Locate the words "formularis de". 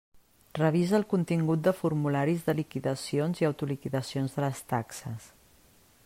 1.81-2.55